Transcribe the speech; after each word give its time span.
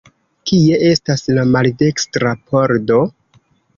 Kie 0.51 0.79
estas 0.91 1.25
la 1.39 1.43
maldekstra 1.57 2.33
pordo? 2.51 2.99